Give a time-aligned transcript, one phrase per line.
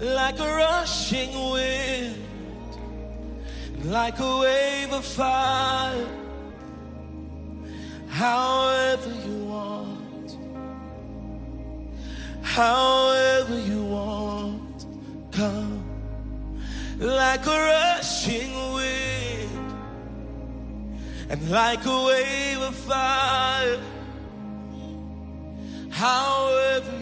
[0.00, 2.16] like a rushing wind,
[3.84, 6.06] like a wave of fire,
[8.08, 10.38] however you want,
[12.42, 14.86] however you want,
[15.32, 15.84] come
[16.98, 19.74] like a rushing wind,
[21.28, 23.78] and like a wave of fire,
[25.90, 26.99] however.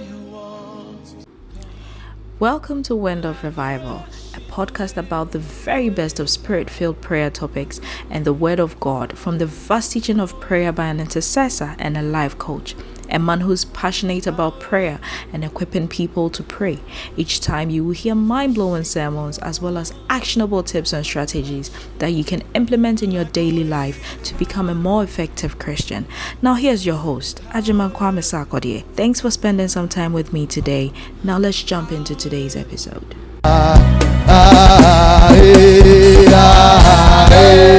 [2.41, 7.31] Welcome to Wind of Revival, a podcast about the very best of spirit filled prayer
[7.31, 7.81] topics
[8.11, 11.97] and the Word of God from the vast teaching of prayer by an intercessor and
[11.97, 12.77] a life coach,
[13.09, 15.01] a man who's passionate about prayer
[15.33, 16.79] and equipping people to pray.
[17.17, 21.71] Each time you will hear mind blowing sermons as well as actionable tips and strategies
[21.99, 26.07] that you can implement in your daily life to become a more effective Christian.
[26.43, 28.85] Now, here's your host, Ajiman Kwame Sarkodie.
[28.95, 30.93] Thanks for spending some time with me today.
[31.23, 33.15] Now, let's jump into today's episode.
[33.45, 37.78] Ah, eh, ah, eh,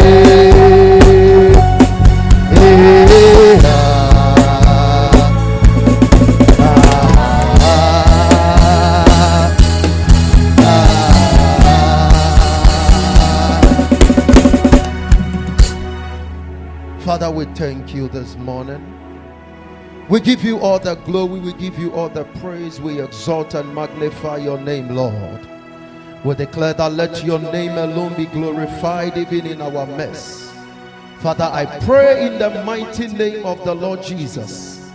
[17.60, 18.82] thank you this morning.
[20.08, 23.76] We give you all the glory, we give you all the praise, we exalt and
[23.76, 25.46] magnify your name, Lord.
[26.24, 30.56] We declare that let your name alone be glorified even in our mess.
[31.20, 34.90] Father, I pray in the mighty name of the Lord Jesus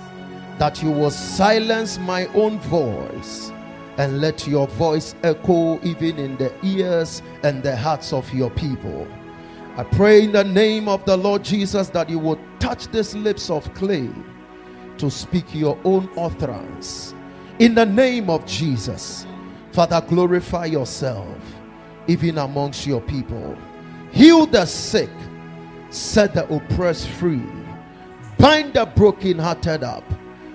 [0.56, 3.52] that you will silence my own voice
[3.98, 9.06] and let your voice echo even in the ears and the hearts of your people.
[9.76, 13.50] I pray in the name of the Lord Jesus that you will touch these lips
[13.50, 14.08] of clay
[14.98, 17.12] to speak your own utterance.
[17.58, 19.26] In the name of Jesus,
[19.72, 21.36] Father, glorify yourself
[22.06, 23.58] even amongst your people.
[24.12, 25.10] Heal the sick,
[25.90, 27.42] set the oppressed free,
[28.38, 30.04] bind the brokenhearted up.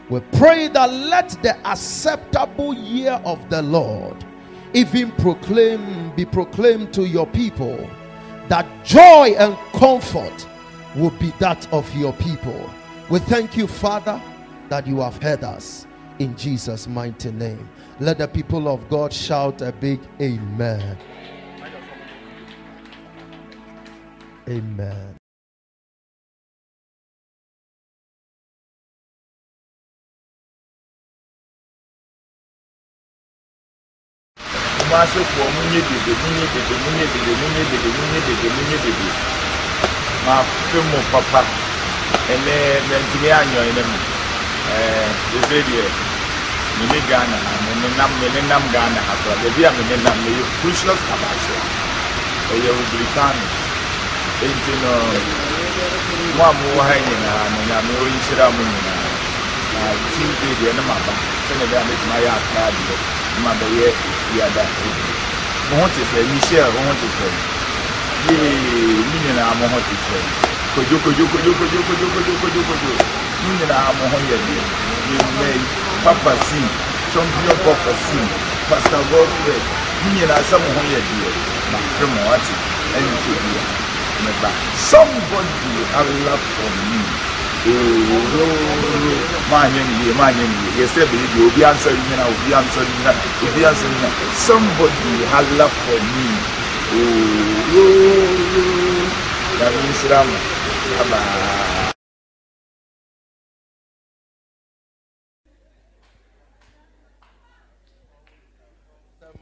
[0.10, 4.24] We pray that let the acceptable year of the Lord
[4.74, 7.90] even proclaim be proclaimed to your people
[8.50, 10.48] that joy and comfort
[10.96, 12.70] will be that of your people.
[13.10, 14.22] We thank you, Father,
[14.70, 15.88] that you have heard us
[16.20, 17.70] in Jesus' mighty name.
[18.00, 20.98] Let the people of God shout a big amen.
[24.48, 25.19] Amen.
[34.90, 39.08] Mmasefoɔ munyɛ dede munyɛ dede munyɛ dede munyɛ dede munyɛ dede munyɛ dede
[40.26, 41.42] mafe mo papa
[42.28, 44.00] ɛnɛ mɛntumi anyɔn ne mu
[44.66, 45.94] ɛɛ ese deɛ
[46.76, 50.44] mene ghana ha mene nam mene nam ghana ha koraa baabi a mene nam meyɛ
[50.60, 51.58] precious abahyɛ
[52.50, 53.46] ɛyɛ obirikano
[54.42, 55.14] enti no
[56.34, 59.14] mo a mowɔ ha nyinaa no nyame ɔnhyira mo nyinaa
[59.72, 61.14] na tuesday deɛ ne maba
[61.46, 62.98] sɛne bɛa mɛtumi ayɛ akraadeɛ
[63.38, 64.66] ma bɛyɛ ofiada
[65.70, 67.28] mo ho te sɛ michelle mo ho te sɛ
[68.28, 70.18] yee ne nyinaa mo ho te sɛ
[70.76, 72.94] kojokojokojokojokojokojokojo
[73.46, 74.62] ne nyinaa mo ho yɛ deɛ
[75.08, 75.66] nyinaa yi
[76.04, 76.68] papa sin
[77.14, 78.28] champion papa sin
[78.68, 79.62] pastor godfrey
[80.04, 81.32] ne nyinaa sɛ mo ho yɛ deɛ
[81.72, 82.54] na fɛ mo ate
[82.98, 83.64] ɛnkyɛ bi a
[84.26, 87.29] mɛba somebody i love for me.
[89.50, 93.14] Manyani, Manyani, yes, you'll be answering now, be answering now,
[93.56, 94.14] be answering now.
[94.34, 96.28] Somebody had love for me.
[96.92, 97.86] Oh,
[99.60, 100.28] that means Ram.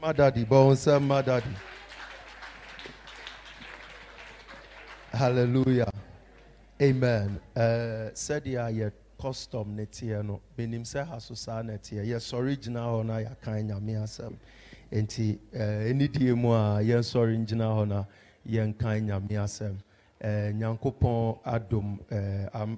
[0.00, 1.54] My daddy, bones, my daddy.
[5.12, 5.90] Hallelujah.
[6.80, 7.40] Amen.
[7.56, 12.06] Uh, Said ya yɛ custom ne teɛ no menim sɛ ha so saa na teɛ
[12.06, 14.36] yɛsɔre gyina hɔ no a yɛakan nyame asɛm.
[14.92, 18.06] Nti ɛnidie uh, mu a yɛnsɔre gyina hɔ no a
[18.48, 19.76] yɛnkan nyame asɛm.
[20.22, 21.98] Uh, Nyankopɔn adom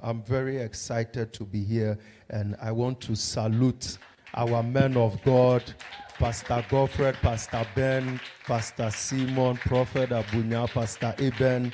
[0.02, 1.98] i'm very excited to be here
[2.28, 3.96] and i want to salute
[4.34, 5.62] our men of god
[6.18, 11.72] pastor godfred pastor ben pastor simon prophet abunya pastor eben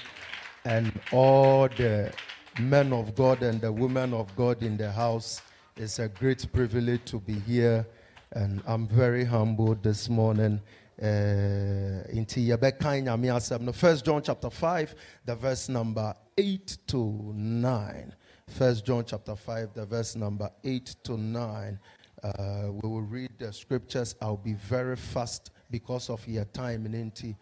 [0.66, 2.12] and all the
[2.60, 5.42] men of God and the women of God in the house.
[5.76, 7.86] It's a great privilege to be here,
[8.32, 10.60] and I'm very humbled this morning.
[11.00, 11.04] Uh,
[12.14, 14.94] Inti asɛm no first john chapter 5
[15.26, 18.14] the verse number 8 to 9
[18.48, 21.78] first john chapter 5 the verse number 8 to 9
[22.22, 27.06] uh, we will read the scriptures i'll be very fast because of your time in
[27.06, 27.34] NT.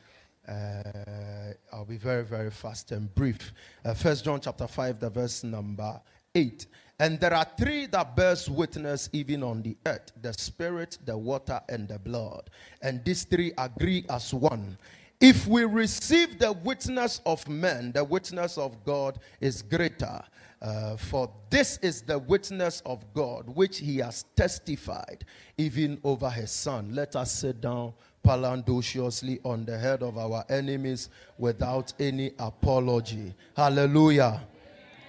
[0.49, 3.53] Uh, I'll be very, very fast and brief.
[3.85, 6.01] Uh, First John chapter 5, the verse number
[6.35, 6.67] 8.
[7.01, 11.61] And there are three that bears witness even on the earth the spirit, the water,
[11.69, 12.51] and the blood.
[12.83, 14.79] And these three agree as one.
[15.21, 20.23] If we receive the witness of men, the witness of God is greater.
[20.61, 25.25] Uh, for this is the witness of God, which he has testified
[25.59, 26.95] even over his son.
[26.95, 27.95] Let us sit down
[28.25, 33.35] palandociously on the head of our enemies without any apology.
[33.57, 34.43] Hallelujah.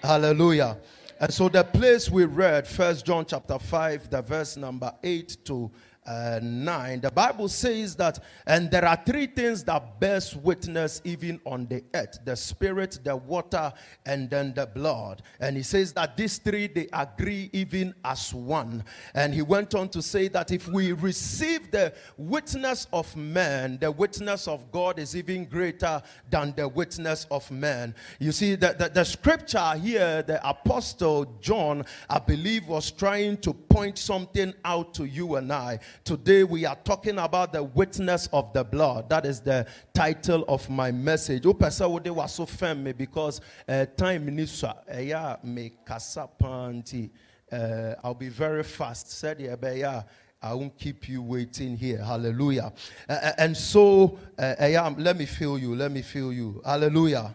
[0.03, 0.77] Hallelujah.
[1.19, 5.71] And so the place we read, First John chapter 5, the verse number 8 to
[6.05, 11.39] uh, 9, the Bible says that, and there are three things that bears witness even
[11.45, 13.73] on the earth the spirit, the water,
[14.05, 15.21] and then the blood.
[15.39, 18.83] And he says that these three they agree even as one.
[19.13, 23.91] And he went on to say that if we receive the witness of man, the
[23.91, 27.95] witness of God is even greater than the witness of man.
[28.19, 33.53] You see, the, the, the scripture here, the apostle John, I believe, was trying to
[33.53, 38.53] point something out to you and I Today we are talking about the witness of
[38.53, 39.09] the blood.
[39.09, 41.43] That is the title of my message.
[41.43, 47.09] Upesa wode was so firm because uh, time minister eya me kasa panti.
[47.51, 49.11] Uh, I'll be very fast.
[49.11, 50.03] Said yeah,
[50.41, 52.03] I won't keep you waiting here.
[52.03, 52.71] Hallelujah.
[53.07, 55.75] And so, uh, let me feel you.
[55.75, 56.61] Let me feel you.
[56.63, 57.33] Hallelujah.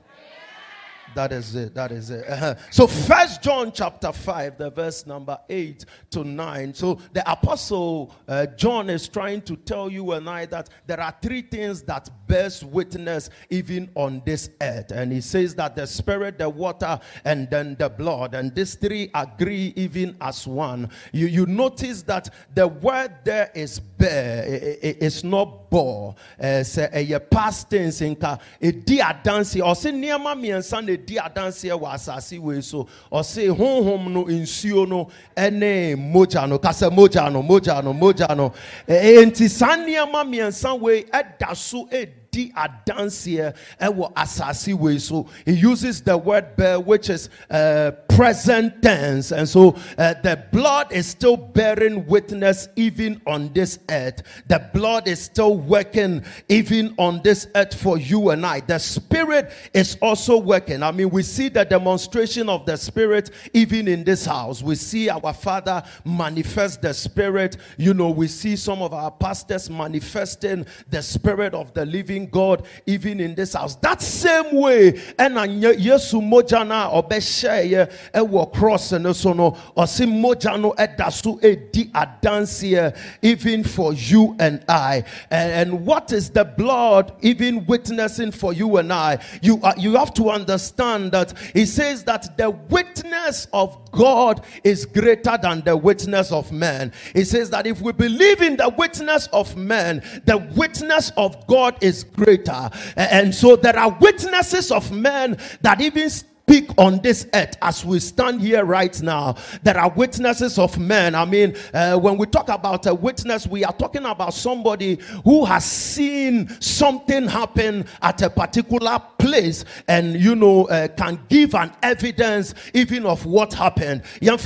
[1.15, 1.75] That is it.
[1.75, 2.25] That is it.
[2.29, 2.55] Uh-huh.
[2.71, 6.73] So First John chapter five, the verse number eight to nine.
[6.73, 11.15] So the apostle uh, John is trying to tell you and I that there are
[11.21, 16.39] three things that bears witness even on this earth, and he says that the spirit,
[16.39, 20.91] the water, and then the blood, and these three agree even as one.
[21.13, 24.45] You you notice that the word there is bear.
[24.45, 28.39] It, it, it's not Uh, say a past tense inka.
[28.61, 29.65] It di adansi.
[29.65, 35.09] Or say niyama miensa ɛdi adanseɛ wɔ asase wei so ɔse honhom no nsuo no
[35.37, 38.53] ɛne mogya no kasa mogya no mogya no mogya no
[38.89, 45.27] enti saa nneɛma mmiɛnsa wei ɛda so ɛdi di adanseɛ ɛwɔ asase wei so.
[45.45, 49.33] He uses the word bear which is uh, present tense.
[49.33, 54.23] And so uh, the blood is still bearing witness even on this earth.
[54.49, 58.61] The blood is still working even on this earth for you and I.
[58.61, 60.83] The spirit is also working.
[60.83, 64.63] I mean we see the demonstration of the spirit even in this house.
[64.63, 67.57] We see our father manifest the spirit.
[67.77, 72.67] You know we see some of our pastors manifesting the spirit of the living God
[72.87, 73.77] even in this house.
[73.77, 74.89] That same way,
[75.19, 83.65] and Yesu mojana obesheye ewo cross and so no osi mojano edasu edi adansi even
[83.65, 85.05] for you and I.
[85.31, 89.19] And, what is the blood even witnessing for you and I?
[89.43, 94.87] You are, you have to understand that he says that the witness of God is
[94.87, 96.93] greater than the witness of man.
[97.15, 101.77] He says that if we believe in the witness of man, the witness of God
[101.83, 102.71] is greater.
[102.97, 106.11] And so there are witnesses of men that even
[106.51, 109.37] speak on this earth as we stand here right now.
[109.63, 111.15] There are witnesses of men.
[111.15, 115.45] I mean, uh, when we talk about a witness, we are talking about somebody who
[115.45, 121.73] has seen something happen at a particular place and, you know, uh, can give an
[121.85, 124.03] evidence even of what happened.
[124.21, 124.37] Uh,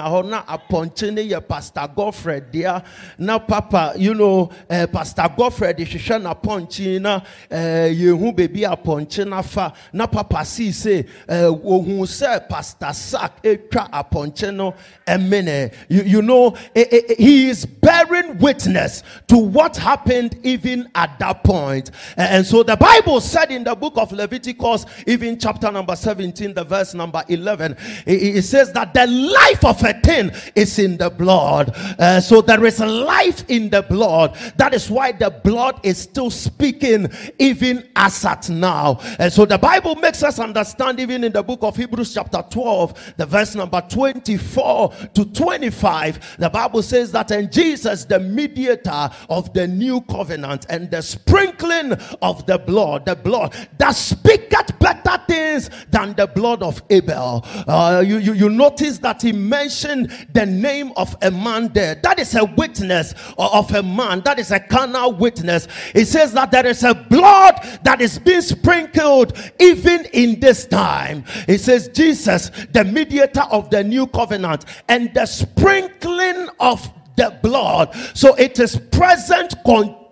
[0.00, 2.82] gyina hɔ na apɔnkye ne yɛ pastor godfred dea.
[3.18, 7.54] Na papa you know uh, pastor godfred hwehwɛ n'apɔnkye na uh,
[7.90, 9.74] yɛhu beebi apɔnkye nafa.
[9.92, 14.74] Na papa sii se uh, ohun sɛ pastor sack etwa apɔnkye no
[15.06, 15.72] ɛmene.
[15.88, 21.44] You, you know eh, eh, he is bearing witness to what happened even at that
[21.44, 21.50] point.
[21.50, 26.54] point and so the bible said in the book of leviticus even chapter number 17
[26.54, 27.76] the verse number 11
[28.06, 31.70] it, it says that the life of a thing is in the blood.
[31.98, 34.36] Uh, so there is life in the blood.
[34.56, 38.98] That is why the blood is still speaking even as at now.
[39.18, 43.14] And so the Bible makes us understand, even in the book of Hebrews, chapter 12,
[43.16, 49.52] the verse number 24 to 25, the Bible says that in Jesus, the mediator of
[49.52, 51.92] the new covenant and the sprinkling
[52.22, 57.44] of the blood, the blood that speaketh better things than the blood of Abel.
[57.66, 61.94] Uh, you, you, you notice that he mentioned mention the name of a man there.
[61.96, 64.22] That is a witness uh, of a man.
[64.24, 65.68] That is a carnal witness.
[65.94, 71.24] It says that there is a blood that is being sprinkled even in this time.
[71.48, 77.94] It says Jesus, the mediator of the new covenant, and the sprinkling of the blood.
[78.14, 79.54] So it is present.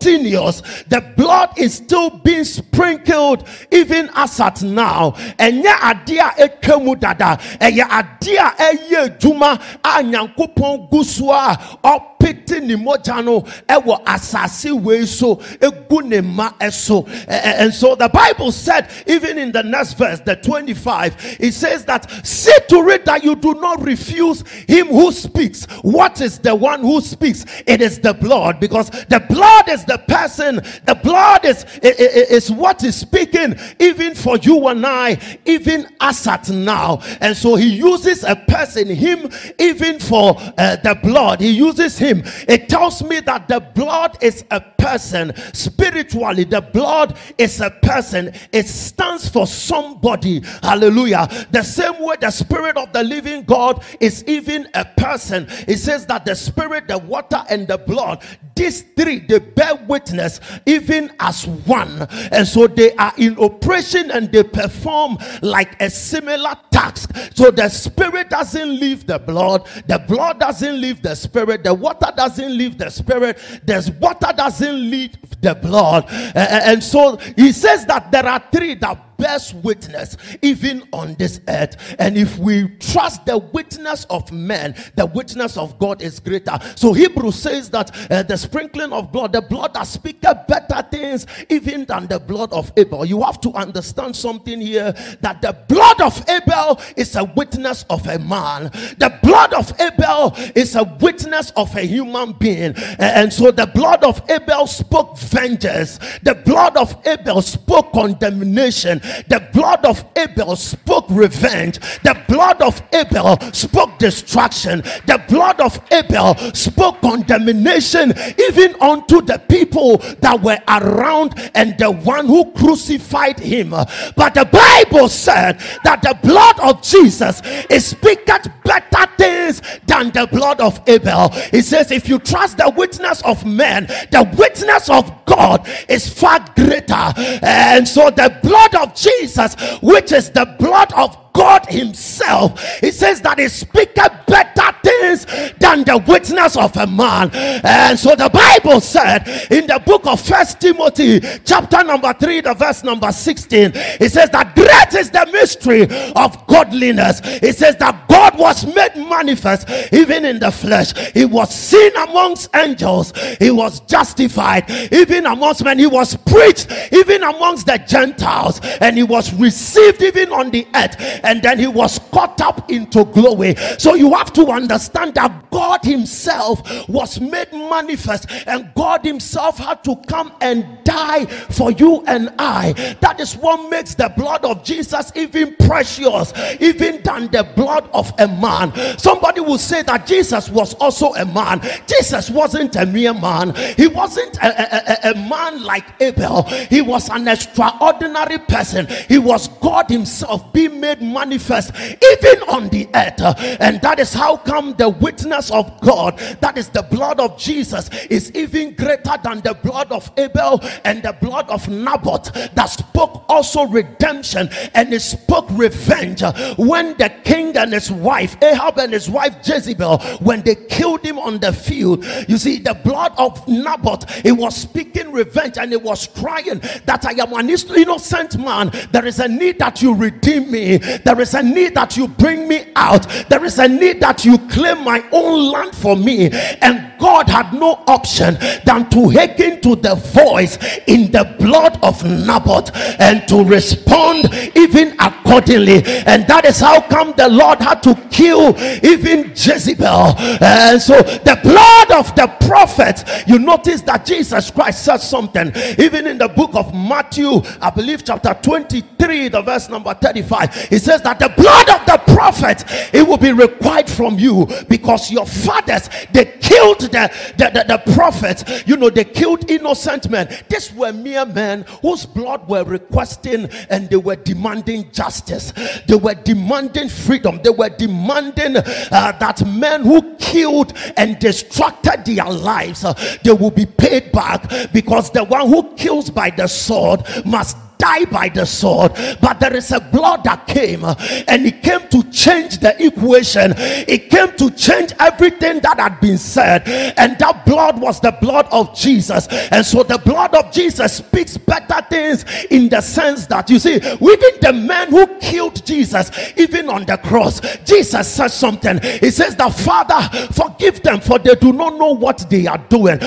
[0.00, 5.12] The blood is still being sprinkled even as at now.
[5.38, 7.38] Ɛnyɛ adeɛ a ɛtwa mu dada.
[7.60, 14.04] Ɛyɛ adeɛ a ɛyɛ adwuma a Nyankopɔn gu so a ɔpete ne mogya no ɛwɔ
[14.04, 17.06] asase wei so egu ne mma ɛso.
[17.06, 21.52] Ɛ- ɛ- And so the Bible said, even in the next verse, the 25, it
[21.54, 25.66] says that see to it that you do not refuse him who speaks.
[25.82, 27.44] What is the one who speaks?
[27.66, 32.26] It is the blood, because the blood is the person, the blood is, i- i-
[32.30, 37.00] is what is speaking, even for you and I, even as at now.
[37.20, 42.22] And so he uses a person, him, even for uh, the blood, he uses him.
[42.48, 48.32] It tells me that the blood is a person spiritually, the blood is a person,
[48.52, 50.42] it stands for somebody.
[50.62, 51.28] Hallelujah.
[51.50, 55.46] The same way the spirit of the living God is even a person.
[55.66, 58.22] It says that the spirit, the water, and the blood,
[58.54, 64.30] these three they bear witness even as one, and so they are in operation and
[64.32, 67.14] they perform like a similar task.
[67.34, 72.12] So the spirit doesn't leave the blood, the blood doesn't leave the spirit, the water
[72.16, 76.06] doesn't leave the spirit, the water doesn't leave the blood.
[76.34, 81.96] And so he says that there are three that bears witness even on this earth.
[81.98, 86.58] And if we trust the witness of men, the witness of God is greater.
[86.76, 91.26] So Hebrew says that uh, the sprinkling of blood, the blood that speaketh better things
[91.48, 93.04] even than the blood of Abel.
[93.04, 98.06] You have to understand something here that the blood of Abel is a witness of
[98.06, 98.64] a man.
[98.98, 102.74] The blood of Abel is a witness of a human being.
[102.98, 105.98] And so the blood of Abel spoke vengeance.
[106.22, 109.00] The blood of Abel spoke condemnation.
[109.28, 111.78] The blood of Abel spoke revenge.
[112.02, 114.82] The blood of Abel spoke destruction.
[115.06, 121.90] The blood of Abel spoke condemnation even unto the people that were around and the
[121.90, 123.70] one who crucified him.
[123.70, 130.28] But the Bible said that the blood of Jesus is speaketh better things than the
[130.30, 131.30] blood of Abel.
[131.52, 136.40] It says, if you trust the witness of men, the witness of God is far
[136.54, 137.12] greater.
[137.42, 143.20] And so the blood of Jesus, which is the blood of God Himself, He says
[143.22, 145.26] that He speaketh better things
[145.58, 147.30] than the witness of a man.
[147.32, 152.54] And so the Bible said in the book of First Timothy, chapter number 3, the
[152.54, 155.82] verse number 16, it says that great is the mystery
[156.16, 157.20] of godliness.
[157.24, 160.92] It says that God was made manifest even in the flesh.
[161.12, 163.12] He was seen amongst angels.
[163.38, 165.78] He was justified even amongst men.
[165.78, 168.60] He was preached even amongst the Gentiles.
[168.80, 170.96] And he was received even on the earth.
[171.24, 173.54] And then he was caught up into glory.
[173.78, 178.26] So you have to understand that God himself was made manifest.
[178.46, 182.72] And God himself had to come and die for you and I.
[183.00, 188.12] That is what makes the blood of Jesus even precious, even than the blood of
[188.18, 188.72] a man.
[188.98, 191.60] Somebody will say that Jesus was also a man.
[191.86, 196.80] Jesus wasn't a mere man, he wasn't a, a- a- a man like Abel, he
[196.82, 198.86] was an extraordinary person.
[199.08, 203.58] He was God Himself being made manifest even on the earth.
[203.60, 207.88] And that is how come the witness of God, that is the blood of Jesus,
[208.10, 213.24] is even greater than the blood of Abel and the blood of Naboth that spoke
[213.28, 216.22] also redemption and it spoke revenge.
[216.56, 221.18] When the king and his wife Ahab and his wife Jezebel when they killed him
[221.18, 225.82] on the field you see the blood of Naboth it was speaking revenge and it
[225.82, 228.70] was crying that I am an innocent man.
[228.92, 232.48] There is a need that you redeem me there is a need that you bring
[232.48, 233.06] me out.
[233.28, 236.30] There is a need that you claim my own land for me.
[236.60, 242.02] And God had no option than to hearken to the voice in the blood of
[242.04, 245.82] Naboth and to respond even accordingly.
[246.06, 250.14] And that is how come the Lord had to kill even Jezebel.
[250.40, 256.06] And so the blood of the prophets, you notice that Jesus Christ said something even
[256.06, 260.54] in the book of Matthew, I believe chapter 23, the verse number 35.
[260.68, 265.10] He says that the blood of the prophets it will be required from you because
[265.10, 270.28] your fathers they killed the, the, the, the prophets, you know, they killed innocent men.
[270.48, 275.52] These were mere men whose blood were requesting and they were demanding justice.
[275.86, 277.40] They were demanding freedom.
[277.42, 283.50] They were demanding uh, that men who killed and destructed their lives, uh, they will
[283.50, 288.44] be paid back because the one who kills by the sword must die by the
[288.44, 293.54] sword, but there is a blood that came and it came to change the equation.
[293.56, 296.68] It came to change everything that had been said,
[296.98, 299.28] and that blood was the blood of Jesus.
[299.28, 303.76] And so the blood of Jesus speaks better things in the sense that you see,
[303.76, 308.80] even the man who killed Jesus, even on the cross, Jesus says something.
[309.00, 312.98] He says, The Father, forgive them, for they do not know what they are doing.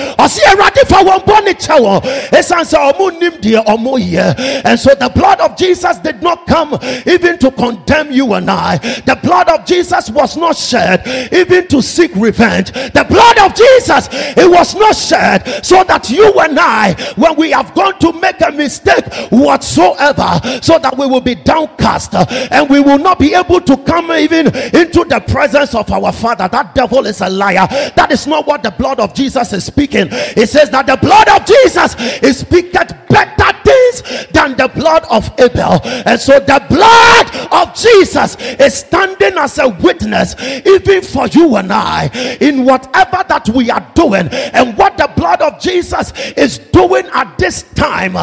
[4.64, 8.78] And so the blood of Jesus did not come even to condemn you and I.
[8.78, 12.72] The blood of Jesus was not shed even to seek revenge.
[12.72, 17.50] The blood of Jesus, it was not shed so that you and I, when we
[17.50, 22.80] have gone to make a mistake whatsoever, so that we will be downcast and we
[22.80, 26.48] will not be able to come even into the presence of our Father.
[26.48, 27.66] That devil is a liar.
[27.96, 30.08] That is not what the blood of Jesus is speaking.
[30.10, 32.72] It says that the blood of Jesus is speaking
[33.08, 35.80] better things the blood of Abel.
[36.06, 40.34] And so the blood of Jesus is standing as a witness,
[40.66, 45.42] even for you and I, in whatever that we are doing, and what the blood
[45.42, 48.16] of Jesus is doing at this time,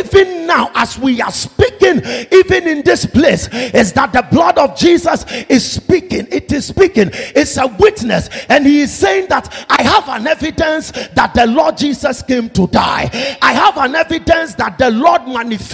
[0.00, 4.76] even now, as we are speaking, even in this place, is that the blood of
[4.76, 6.26] Jesus is speaking.
[6.30, 10.90] It is speaking, it's a witness, and he is saying that I have an evidence
[10.90, 13.10] that the Lord Jesus came to die.
[13.42, 15.71] I have an evidence that the Lord manifested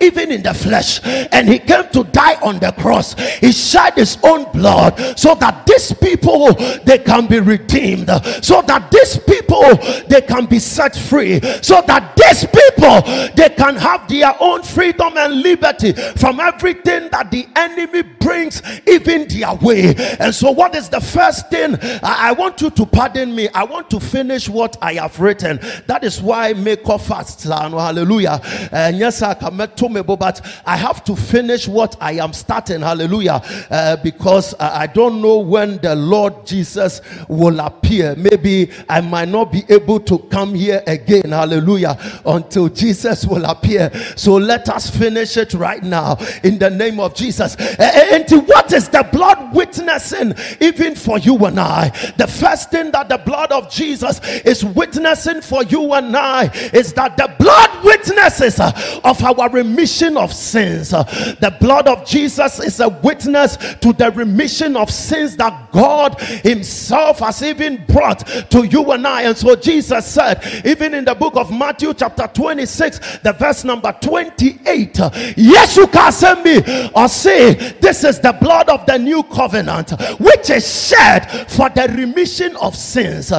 [0.00, 3.14] even in the flesh, and he came to die on the cross.
[3.40, 6.52] He shed his own blood so that these people
[6.84, 8.08] they can be redeemed,
[8.42, 9.64] so that these people
[10.08, 13.02] they can be set free, so that these people
[13.34, 19.26] they can have their own freedom and liberty from everything that the enemy brings even
[19.28, 19.94] their way.
[20.18, 21.76] And so, what is the first thing?
[22.02, 23.48] I, I want you to pardon me.
[23.54, 25.58] I want to finish what I have written.
[25.86, 27.42] That is why make up fast.
[27.44, 28.40] Hallelujah.
[28.72, 32.80] And yes, I can but I have to finish what I am starting.
[32.80, 33.42] Hallelujah.
[33.70, 38.14] Uh, because I don't know when the Lord Jesus will appear.
[38.16, 41.30] Maybe I might not be able to come here again.
[41.30, 41.98] Hallelujah.
[42.24, 43.90] Until Jesus will appear.
[44.16, 47.56] So let us finish it right now in the name of Jesus.
[47.56, 51.88] And what is the blood witnessing even for you and I?
[52.16, 56.92] The first thing that the blood of Jesus is witnessing for you and I is
[56.94, 58.70] that the blood witnesses uh,
[59.10, 60.90] of our remission of sins.
[60.90, 67.18] The blood of Jesus is a witness to the remission of sins that God Himself
[67.18, 69.22] has even brought to you and I.
[69.22, 73.92] And so Jesus said, even in the book of Matthew, chapter 26, the verse number
[74.00, 74.98] 28,
[75.36, 79.90] Yes, you can send me or say, This is the blood of the new covenant,
[80.20, 83.30] which is shed for the remission of sins.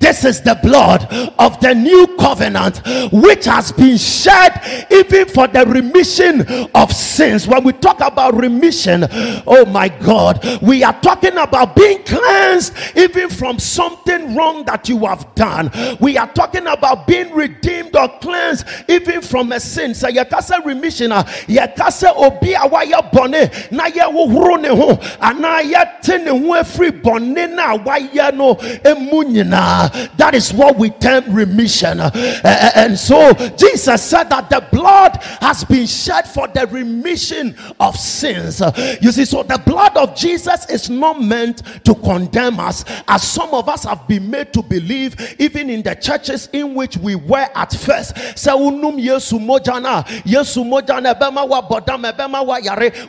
[0.00, 1.06] This is the blood
[1.38, 2.80] of the new covenant,
[3.12, 6.42] which has been shed even for the remission
[6.74, 7.46] of sins.
[7.46, 9.06] When we talk about remission,
[9.46, 14.98] oh my God, we are talking about being cleansed even from something wrong that you
[15.06, 15.70] have done.
[16.00, 19.94] We are talking about being redeemed or cleansed even from a sin.
[19.94, 21.12] So you can say remission,
[21.48, 26.52] you can say obi awaya bone na ye wohoro ne ho ana ye te ho
[26.54, 28.52] afiri bone na waya no
[28.84, 30.16] emu nyina.
[30.16, 32.00] That is what we term remission.
[32.00, 32.10] Uh,
[32.74, 34.91] and so Jesus said that the blood
[35.40, 38.60] has been shed for the remission of sins.
[39.00, 43.54] You see, so the blood of Jesus is not meant to condemn us, as some
[43.54, 47.48] of us have been made to believe, even in the churches in which we were
[47.54, 48.14] at first.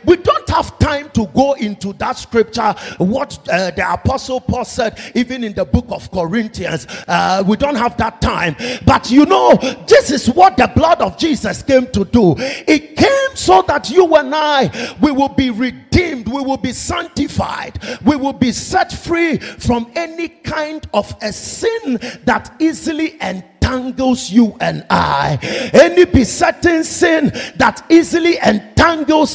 [0.06, 4.98] We don't have time to go into that scripture, what uh, the apostle Paul said,
[5.14, 6.86] even in the book of Corinthians.
[7.08, 9.54] Uh, we don't have that time, but you know,
[9.86, 12.34] this is what the blood of Jesus came to do.
[12.38, 17.78] It came so that you and I we will be redeemed, we will be sanctified,
[18.04, 24.56] we will be set free from any kind of a sin that easily entangles you
[24.60, 25.38] and I.
[25.72, 28.73] Any besetting sin that easily entangles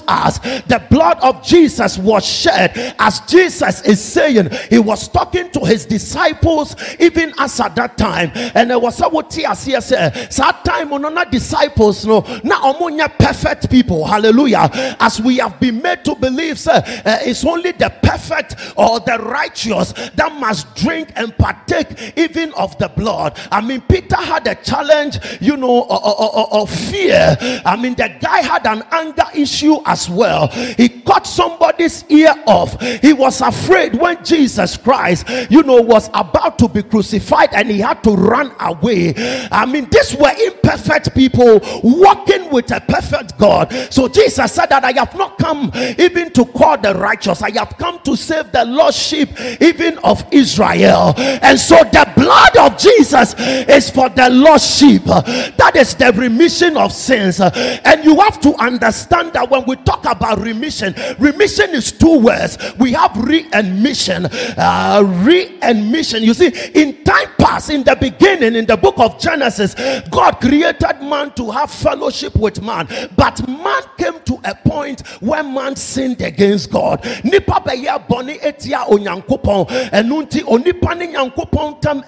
[0.08, 2.96] us, the blood of Jesus was shed.
[3.00, 8.32] As Jesus is saying, he was talking to his disciples even as at that time.
[8.56, 9.46] And it was a what he
[9.82, 14.06] said, that time on not disciples, no, now among perfect people.
[14.06, 14.70] Hallelujah.
[15.00, 19.18] As we have been made to believe, sir, uh, it's only the perfect or the
[19.20, 23.40] righteous that must drink and partake even of the blood.
[23.52, 27.38] I mean, Peter had a challenge, you know, of fear.
[27.66, 30.48] I mean, the guy had an anger issue as well.
[30.48, 32.80] He cut somebody's ear off.
[33.02, 37.80] He was afraid when Jesus Christ, you know, was about to be crucified and he
[37.80, 39.14] had to run away.
[39.52, 43.72] I mean, these were imperfect people walking with a perfect God.
[43.92, 47.78] So Jesus said that I have not come even to call the righteous, I have
[47.78, 49.30] come to save the lost sheep,
[49.62, 51.14] even of Israel.
[51.18, 55.04] And so the blood of Jesus is for the lost sheep.
[55.04, 57.40] That is the remission of sins.
[57.40, 62.58] And you have to understand that when we talk about remission, remission is two words.
[62.80, 64.26] We have re and mission.
[64.58, 66.24] Uh, re and mission.
[66.24, 69.76] You see, in time past, in the beginning, in the book of Genesis,
[70.10, 72.88] God created man to have fellowship with man.
[73.16, 77.04] But man came to a point where man sinned against God.
[77.24, 79.68] Nipa bɛyɛ bɔne etia onyankopɔn.
[79.92, 82.04] Ɛnu nti onipa ne nyankopɔn tam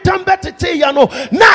[0.00, 1.46] ntam bɛtete yɛ no na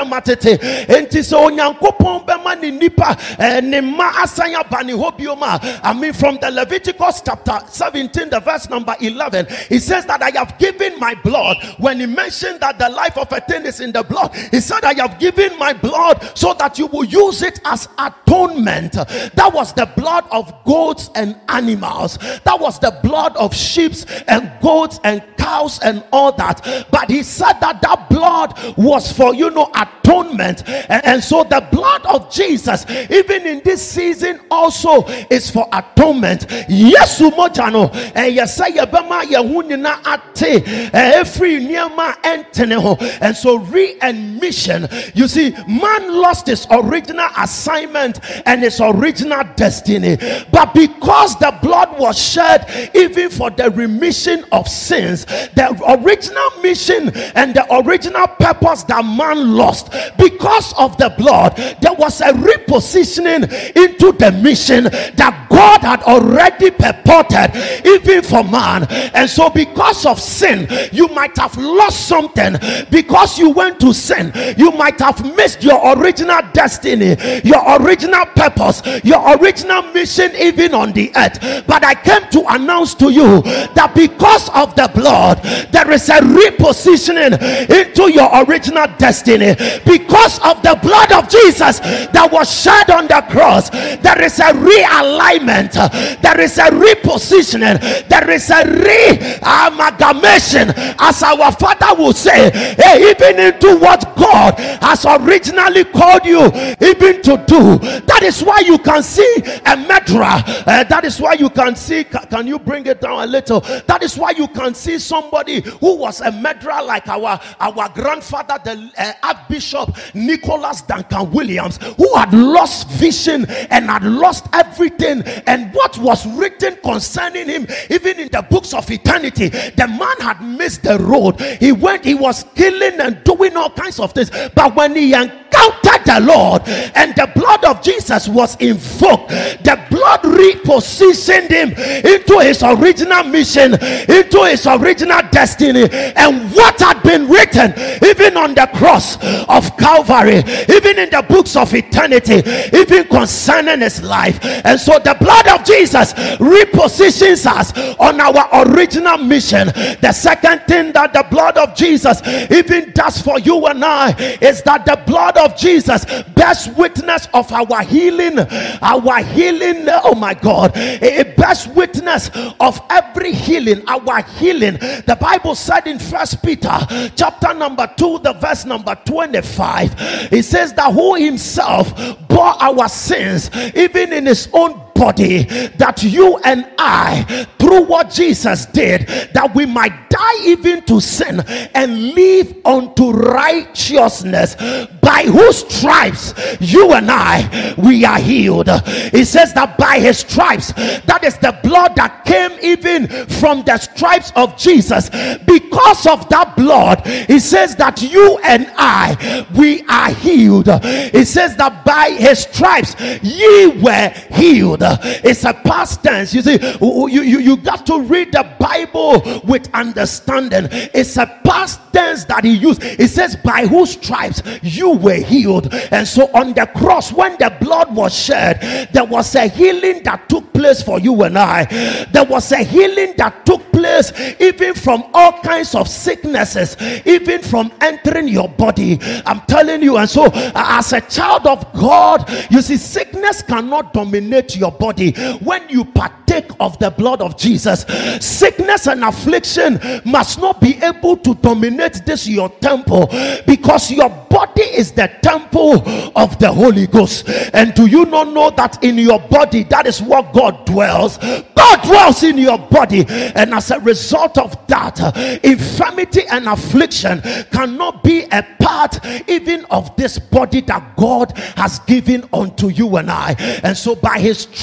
[0.00, 0.58] ntam atete.
[0.88, 6.12] Enti sɛ onyankopɔn bɛma ne nipa ɛɛ eh, ne mma asan aba ne hɔ mean
[6.12, 10.98] from the Leviticus chapter 17, the verse number 11, he says that I have given
[10.98, 11.56] my blood.
[11.78, 14.84] When he mentioned that the life of a thing is in the blood, he said,
[14.84, 18.92] I have given my blood so that you will use it as atonement.
[18.92, 23.90] That was the blood of goats and animals, that was the blood of sheep
[24.28, 26.86] and goats and cows and all that.
[26.90, 29.70] But he said that that blood was for you know
[30.10, 35.66] atonement, and, and so the blood of Jesus, even in this season, also is for
[35.72, 36.46] atonement.
[36.68, 43.96] Yes, mojano, and yes, I yabama yahunina ate every niyama entene ho, and so re
[44.02, 44.88] and mission.
[45.14, 50.16] You see, man lost his original assignment and his original destiny,
[50.50, 57.10] but because the blood was shed, even for the remission of sins, the original mission
[57.34, 59.79] and the original purpose that man lost
[60.16, 63.44] because of the blood, there was a repositioning
[63.76, 67.54] into the mission that God had already purported,
[67.86, 68.86] even for man.
[69.14, 72.56] And so, because of sin, you might have lost something
[72.90, 78.82] because you went to sin, you might have missed your original destiny, your original purpose,
[79.04, 81.66] your original mission, even on the earth.
[81.66, 83.42] But I came to announce to you
[83.74, 87.40] that because of the blood, there is a repositioning
[87.70, 89.54] into your original destiny.
[89.84, 94.52] Because of the blood of Jesus that was shed on the cross, there is a
[94.52, 95.72] realignment,
[96.20, 103.38] there is a repositioning, there is a re-amalgamation, as our father will say, hey, even
[103.38, 107.78] into what God has originally called you even to do.
[108.06, 110.42] That is why you can see a medra.
[110.66, 112.04] Uh, that is why you can see.
[112.04, 113.60] Can you bring it down a little?
[113.60, 118.58] That is why you can see somebody who was a medra like our our grandfather,
[118.64, 119.12] the uh,
[119.50, 125.22] Archbishop Nicholas Duncan Williams, who had lost vision and had lost everything.
[125.46, 130.40] And what was written concerning him, even in the books of eternity, the man had
[130.40, 131.40] missed the road.
[131.40, 134.30] He went, he was killing and doing all kinds of things.
[134.54, 140.20] But when he encountered the Lord and the blood of Jesus was invoked, the blood
[140.22, 145.88] repositioned him into his original mission, into his original destiny.
[145.90, 147.72] And what had been written,
[148.04, 149.16] even on the cross
[149.48, 152.42] of Calvary, even in the books of eternity,
[152.76, 154.38] even concerning his life.
[154.64, 159.68] And so the blood of Jesus repositions us on our original mission.
[160.00, 164.62] The second thing that the blood of Jesus even does for you and I is
[164.62, 168.38] that the blood of Jesus bears witness of our healing,
[168.82, 169.86] our healing.
[169.88, 174.74] Oh my God, it bears witness of every healing, our healing.
[174.74, 176.78] The Bible said in First Peter,
[177.16, 178.94] chapter number two, the verse number
[179.30, 181.94] 25, it says that who himself
[182.28, 189.06] bore our sins, even in his own that you and I, through what Jesus did,
[189.32, 191.40] that we might die even to sin
[191.74, 194.56] and live unto righteousness,
[195.00, 198.68] by whose stripes you and I we are healed.
[199.10, 203.78] He says that by his stripes, that is the blood that came even from the
[203.78, 205.08] stripes of Jesus.
[205.46, 210.68] Because of that blood, he says that you and I we are healed.
[211.12, 214.82] He says that by his stripes ye were healed.
[215.24, 216.34] It's a past tense.
[216.34, 220.68] You see, you, you, you got to read the Bible with understanding.
[220.70, 222.82] It's a past tense that he used.
[222.82, 225.72] It says, By whose stripes you were healed.
[225.90, 230.28] And so on the cross, when the blood was shed, there was a healing that
[230.28, 231.64] took place for you and I.
[232.12, 236.76] There was a healing that took place even from all kinds of sicknesses,
[237.06, 238.98] even from entering your body.
[239.26, 244.56] I'm telling you, and so as a child of God, you see, sickness cannot dominate
[244.56, 247.84] your body when you partake of the blood of Jesus.
[248.20, 253.06] Sickness and affliction must not be able to dominate this your temple
[253.46, 255.82] because your body is the temple
[256.16, 257.28] of the Holy Ghost.
[257.52, 261.18] And do you not know that in your body that is what God dwells?
[261.18, 264.98] God dwells in your body, and as a result of that,
[265.44, 267.20] infirmity and affliction
[267.52, 273.10] cannot be a part even of this body that God has given unto you and
[273.10, 273.36] I.
[273.62, 274.46] And so, by his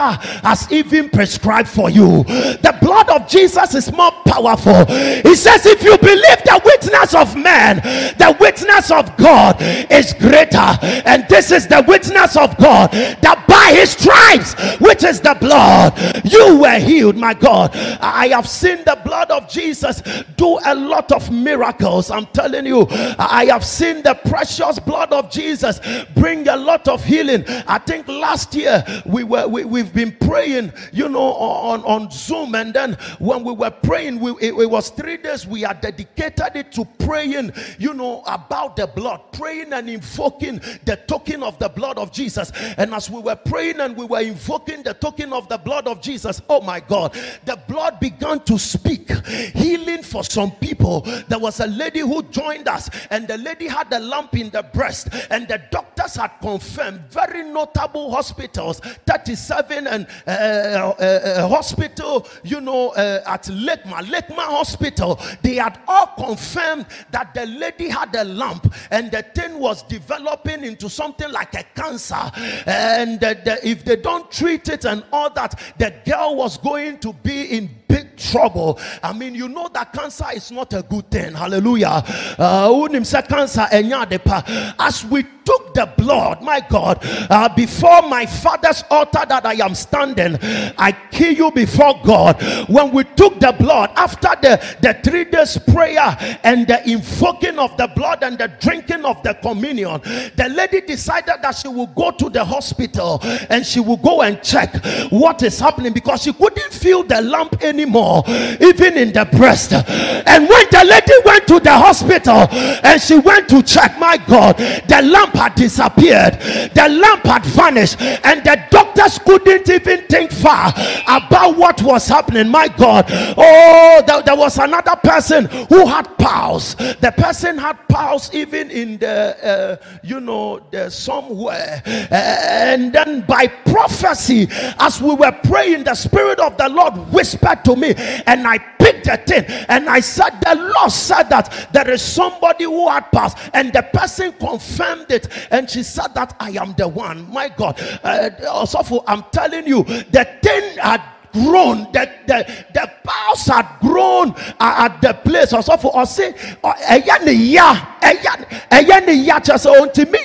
[0.00, 2.24] has even prescribed for you.
[2.24, 4.84] The blood of Jesus is more powerful.
[4.86, 7.76] He says, if you believe the witness of man,
[8.18, 10.78] the witness of God is greater.
[11.06, 15.98] And this is the witness of God that by his stripes, which is the blood,
[16.24, 17.16] you were healed.
[17.16, 20.02] My God, I have seen the blood of Jesus
[20.36, 22.10] do a lot of miracles.
[22.10, 25.80] I'm telling you, I have seen the precious blood of Jesus
[26.14, 27.44] bring a lot of healing.
[27.66, 32.10] I think last year we were we, we, we've been praying, you know, on, on
[32.10, 35.80] Zoom, and then when we were praying, we, it, it was three days we had
[35.80, 41.58] dedicated it to praying, you know, about the blood, praying and invoking the token of
[41.58, 42.50] the blood of Jesus.
[42.76, 46.00] And as we were praying and we were invoking the token of the blood of
[46.00, 47.12] Jesus, oh my God,
[47.44, 49.10] the blood began to speak
[49.54, 51.02] healing for some people.
[51.28, 54.62] There was a lady who joined us, and the lady had a lump in the
[54.62, 62.26] breast, and the doctors had confirmed very notable hospitals 37 and uh, uh, uh, hospital,
[62.44, 65.20] you know, uh, at Lekma, Lekma Hospital.
[65.42, 70.64] They had all confirmed that the lady had a lump and the thing was developing
[70.64, 72.30] into something like a cancer.
[72.66, 77.12] And the, if they don't treat it and all that, the girl was going to
[77.12, 78.78] be in big trouble.
[79.02, 81.34] I mean, you know that cancer is not a good thing.
[81.34, 82.02] Hallelujah.
[82.38, 82.88] Uh,
[83.28, 86.98] cancer as we took the blood, my God,
[87.30, 90.36] uh, before my father's altar that I am standing,
[90.76, 92.42] I kill you before God.
[92.68, 97.76] When we took the blood after the, the three days prayer and the invoking of
[97.76, 100.00] the blood and the drinking of the communion,
[100.34, 104.42] the lady decided that she will go to the hospital and she will go and
[104.42, 104.74] check
[105.10, 109.72] what is happening because she couldn't feel the lump anymore, even in the breast.
[109.72, 112.46] And when the lady went to the hospital
[112.84, 116.34] and she went to check, my God, the lamp had disappeared,
[116.74, 120.72] the lamp had vanished, and the doctors couldn't even think far
[121.06, 122.48] about what was happening.
[122.48, 126.74] My God, oh, there, there was another person who had pulse.
[126.74, 133.46] The person had pulse even in the, uh, you know, the somewhere, and then by
[133.46, 137.94] prophecy, as we were praying, the Spirit of the Lord whispered to me,
[138.26, 142.64] and I picked a thing, and I said, The Lord said that there is somebody
[142.64, 146.88] who had passed, and the person confirmed it and she said that I am the
[146.88, 147.30] one.
[147.30, 151.02] My God, uh, also I'm telling you, the thing had
[151.32, 155.52] grown the the the powers had grown at the place.
[155.52, 157.50] Ɔsɔfo for us say ɔntumi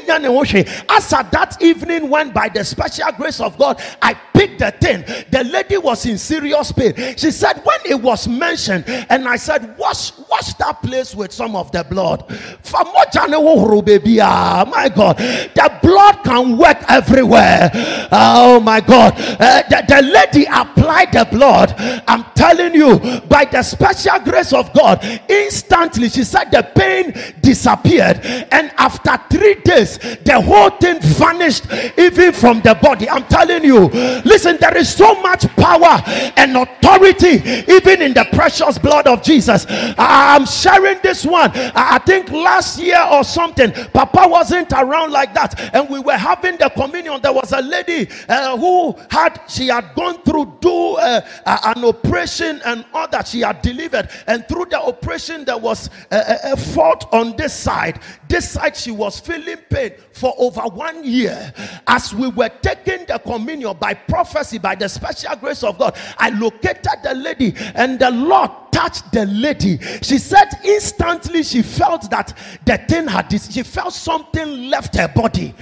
[0.05, 4.13] nya ne as at that evening when by the special grace of God I
[4.47, 5.03] the thing.
[5.31, 6.93] The lady was in serious pain.
[7.17, 11.55] She said when it was mentioned and I said wash wash that place with some
[11.55, 12.25] of the blood.
[12.73, 15.17] Ah my God.
[15.17, 17.71] The blood can work everywhere.
[18.11, 19.13] Oh my God.
[19.17, 21.73] Uh, the, the lady applied the blood,
[22.07, 28.19] I'm telling you, by the special grace of God, instantly she said the pain disappeared,
[28.51, 31.65] and after three days, the whole thing vanished,
[31.97, 33.09] even from the body.
[33.09, 33.89] I'm telling you,
[34.31, 36.01] listen, there is so much power
[36.37, 39.65] and authority, even in the precious blood of Jesus.
[39.97, 41.51] I'm sharing this one.
[41.75, 46.57] I think last year or something, Papa wasn't around like that, and we were having
[46.57, 47.21] the communion.
[47.21, 51.83] There was a lady uh, who had she had gone through do uh, uh, an
[51.83, 54.09] operation and all that she had delivered.
[54.27, 57.99] And through the operation, there was a, a, a fault on this side.
[58.29, 61.53] This side, she was feeling pain for over one year.
[61.87, 66.29] As we were taking the communion by prophecy, by the special grace of God, I
[66.31, 69.77] located the lady, and the Lord touched the lady.
[70.01, 75.07] She said instantly she felt that the thing had this, she felt something left her
[75.07, 75.53] body.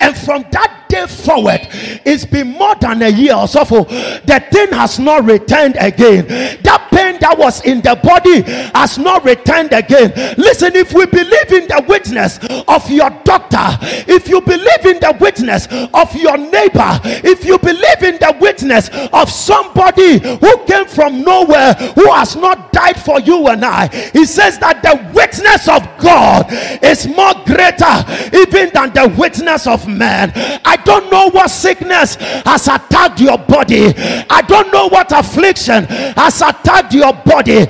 [0.00, 1.60] And from that day forward,
[2.04, 3.64] it's been more than a year or so.
[3.64, 6.26] For the thing has not returned again.
[6.62, 8.42] That pain that was in the body
[8.74, 10.12] has not returned again.
[10.36, 13.66] Listen, if we believe in the witness of your doctor,
[14.08, 19.30] if you believe in the witness of your neighbor, if you believe the witness of
[19.30, 24.58] somebody who came from nowhere who has not died for you and I, he says
[24.58, 26.46] that the witness of God
[26.82, 27.94] is more greater
[28.36, 30.32] even than the witness of man.
[30.64, 33.92] I don't know what sickness has attacked your body,
[34.30, 37.66] I don't know what affliction has attacked your body.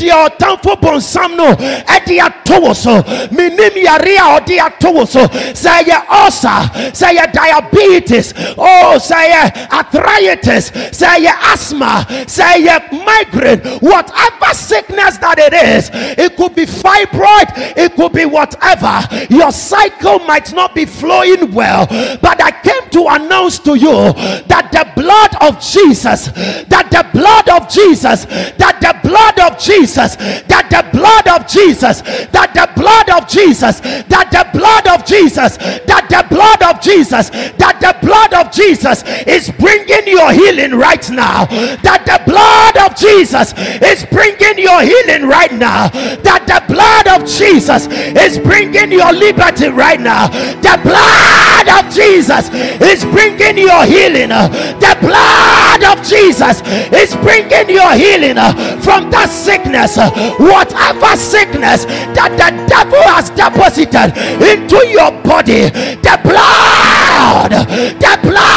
[0.00, 3.02] Dia otamfo bonsam no edi atowo so.
[3.34, 5.26] Minim yare a odi atowo so.
[5.54, 9.30] Say ye ulcer, say ye diabetes, oh say
[9.70, 16.66] arthritis, say ye asthma, say ye migraine, whatever sickness that it is, it could be
[16.66, 19.00] fibroid, it could be whatever.
[19.30, 21.86] Your cycle might not be flowing well,
[22.20, 24.12] but I came to announce to you
[24.48, 26.26] that the blood of Jesus,
[26.68, 32.02] that the blood of Jesus, that the blood of Jesus, that the blood of Jesus,
[32.02, 37.30] that the blood of Jesus, that the blood of Jesus, that the blood of Jesus,
[37.30, 41.46] that the blood of Jesus is bringing your healing right now.
[41.86, 45.88] That the blood of Jesus is bringing your healing right now.
[46.26, 50.28] That the blood of Jesus is bringing your liberty right now.
[50.60, 52.50] The blood of Jesus
[52.82, 54.30] is bringing your healing.
[54.30, 58.36] The blood of Jesus is bringing your healing
[58.82, 59.96] from that sickness,
[60.40, 61.84] whatever sickness
[62.16, 64.10] that the devil has deposited
[64.42, 65.70] into your body.
[66.02, 68.49] The blood, the blood,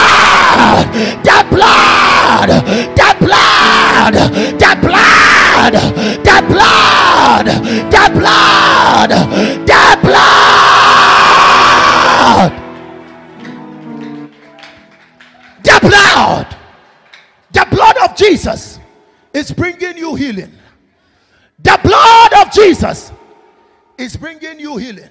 [9.07, 10.83] blood, the blood.
[15.63, 16.57] The blood,
[17.51, 18.79] the blood of Jesus
[19.33, 20.51] is bringing you healing.
[21.59, 23.11] The blood of Jesus
[23.97, 25.09] is bringing you healing.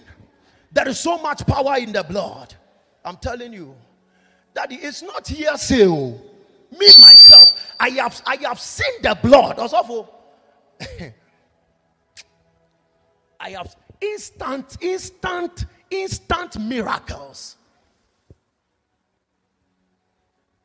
[0.72, 2.54] There is so much power in the blood.
[3.04, 3.74] I'm telling you,
[4.54, 5.86] that it's not hearsay.
[5.86, 6.20] oh.
[6.78, 9.58] Me myself, I have I have seen the blood.
[9.58, 10.08] Also,
[13.40, 17.56] I have instant, instant, instant miracles.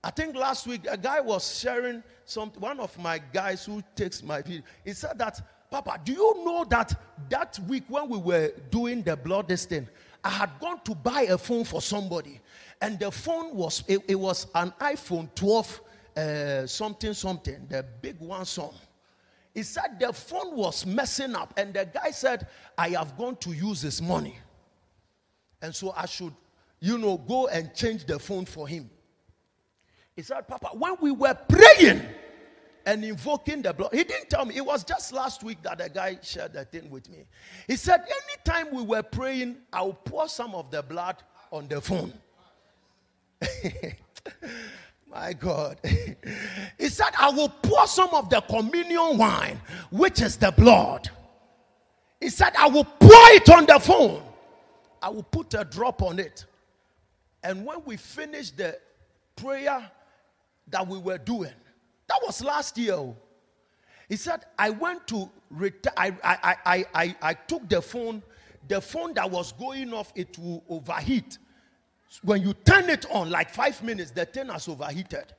[0.04, 4.24] I think last week a guy was sharing some one of my guys who takes
[4.24, 4.62] my video.
[4.86, 9.18] He said that, Papa, do you know that that week when we were doing the
[9.18, 9.88] blood this thing,
[10.24, 12.40] I had gone to buy a phone for somebody,
[12.82, 15.82] and the phone was it, it was an iPhone 12
[16.16, 18.72] uh, something something, the big one some.
[19.58, 22.46] He said the phone was messing up, and the guy said,
[22.78, 24.38] I have gone to use his money.
[25.64, 26.36] And so I should,
[26.80, 28.88] you know, go and change the phone for him.
[30.16, 32.04] He said, Papa, when we were praying
[32.86, 34.56] and invoking the blood, he didn't tell me.
[34.56, 37.26] It was just last week that the guy shared the thing with me.
[37.66, 41.16] He said, Anytime we were praying, I'll pour some of the blood
[41.52, 42.14] on the phone.
[45.18, 45.80] My God.
[46.78, 51.10] he said, I will pour some of the communion wine, which is the blood.
[52.22, 54.22] He said, I will pour it on the phone.
[55.02, 56.46] I will put a drop on it.
[57.44, 58.78] And when we finished the
[59.36, 59.90] prayer
[60.68, 61.54] that we were doing,
[62.08, 62.94] that was last year.
[62.94, 63.18] oh.
[64.10, 68.22] He said, I went to return, I, I, I, I, I, I took the phone,
[68.68, 71.40] the phone that was going off, it will overheat.
[72.22, 75.34] When you turn it on, like five minutes, the thing has overheated.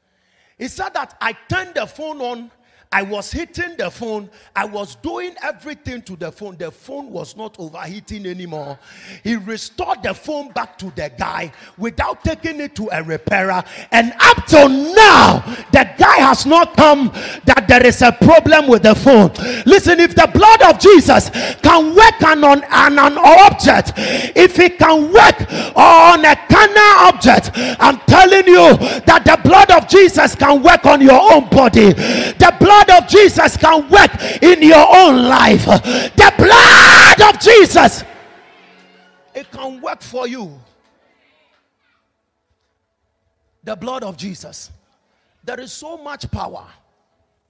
[0.58, 2.50] He said that I turned the phone on,
[2.90, 6.56] I was hitting the phone, I was doing everything to the phone.
[6.56, 8.78] The phone was not overheating anymore.
[9.22, 13.62] He restored the phone back to the guy without taking it to a repairer.
[13.92, 17.12] And up till now, the guy has not come
[17.44, 19.32] that there is a problem with the phone.
[19.66, 21.28] Listen, if the blood of Jesus
[21.60, 22.62] can work on, on,
[22.98, 23.92] an object,
[24.34, 25.36] if it can work
[25.76, 31.02] on a carnal object, I'm telling you that the blood of Jesus can work on
[31.02, 31.92] your own body.
[31.92, 34.10] The blood of Jesus can work
[34.42, 35.64] in your own life.
[35.64, 38.04] The blood of Jesus,
[39.34, 40.60] it can work for you.
[43.64, 44.70] The blood of Jesus.
[45.44, 46.66] There is so much power.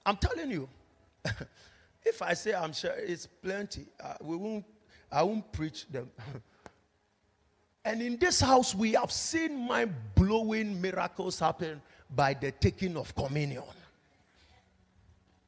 [0.05, 0.69] I'm telling you.
[2.05, 4.65] if I say I'm sure it's plenty, uh, we won't.
[5.11, 6.09] I won't preach them.
[7.85, 11.81] and in this house, we have seen mind blowing miracles happen
[12.15, 13.63] by the taking of communion.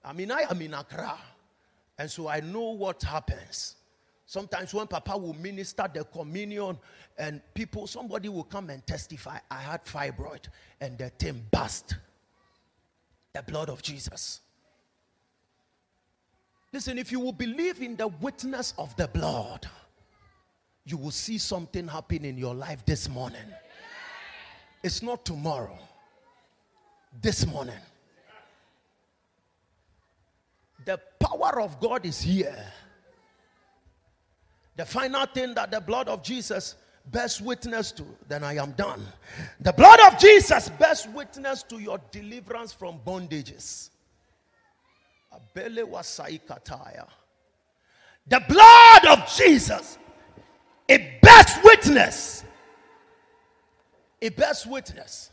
[0.04, 1.18] I mean, I am in Accra,
[1.97, 3.76] and so I know what happens.
[4.26, 6.78] Sometimes when Papa will minister the communion,
[7.18, 10.45] and people, somebody will come and testify, I had fibroid,
[10.80, 11.95] and the thing burst.
[13.34, 14.41] The blood of Jesus.
[16.74, 19.68] Listen, if you will believe in the witness of the blood,
[20.86, 23.45] you will see something happen in your life this morning.
[24.84, 25.78] It's not tomorrow,
[27.22, 27.76] this morning.
[30.86, 32.66] The power of God is here.
[34.76, 36.76] The final thing that the blood of Jesus
[37.12, 39.06] bears witness to, then I am done.
[39.60, 43.90] The blood of Jesus bears witness to your deliverance from bondages.
[48.28, 49.98] The blood of Jesus,
[50.88, 52.44] it bears witness.
[54.20, 55.32] It bears witness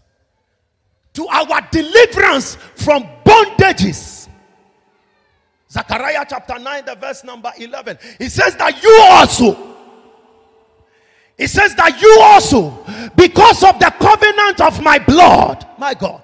[1.12, 4.28] to our deliverance from bondages.
[5.70, 7.98] Zechariah chapter 9, the verse number 11.
[8.18, 9.76] He says that you also,
[11.36, 12.70] he says that you also,
[13.14, 16.22] because of the covenant of my blood, my God,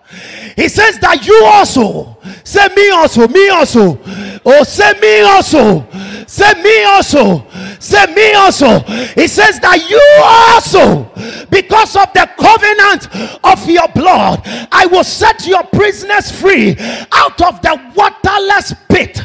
[0.57, 4.01] he says that you also, say me also, me also,
[4.45, 5.86] oh, say me also,
[6.26, 7.47] say me also,
[7.78, 8.80] say me also.
[9.14, 11.05] He says that you also,
[11.51, 13.09] because of the covenant
[13.45, 16.77] of your blood, I will set your prisoners free
[17.12, 19.18] out of the waterless pit.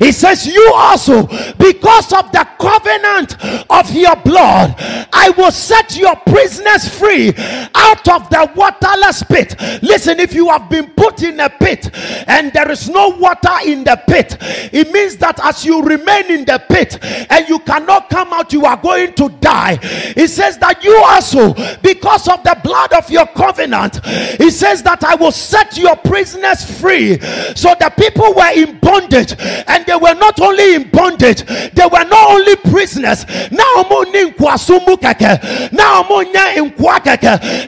[0.00, 1.26] He says, You also,
[1.58, 3.36] because of the covenant
[3.70, 4.74] of your blood,
[5.12, 7.32] I will set your prisoners free
[7.74, 9.54] out of the waterless pit.
[9.82, 11.90] Listen, if you have been put in a pit
[12.28, 14.36] and there is no water in the pit,
[14.72, 16.98] it means that as you remain in the pit
[17.30, 19.78] and you cannot come out, you are going to die.
[19.82, 21.41] It says that you also,
[21.82, 24.04] because of the blood of your covenant,
[24.38, 27.18] he says that I will set your prisoners free.
[27.54, 32.04] So the people were in bondage and they were not only in bondage, they were
[32.04, 33.26] not only prisoners.
[33.50, 33.84] Now,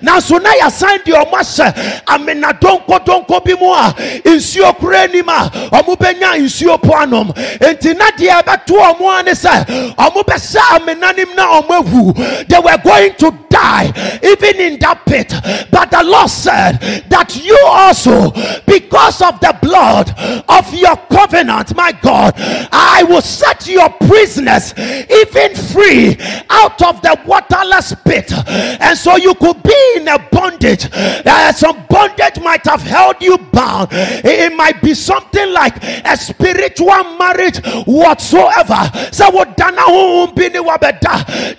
[0.03, 1.73] now, so now you signed your master.
[2.07, 3.95] I mean, donko donko bi mu a.
[4.25, 7.33] Nsuo kura anim a ɔmo bɛnya nsuo po anom.
[7.59, 9.35] Nti na deɛ ɛbɛto ɔmo ani
[11.35, 13.64] na ɔmo they were going to die
[14.23, 15.33] even in that pit.
[15.71, 18.31] But the Lord said that you also
[18.67, 20.11] because of the blood
[20.49, 26.17] of your covenant my God I will set your prisoners even free
[26.51, 28.33] out of the waterless pit.
[28.49, 30.89] And so you could be in a bondage.
[30.93, 33.89] Uh, some bondage might have held you bound.
[33.93, 38.91] It might be something like a spiritual marriage whatsoever.
[39.13, 39.31] So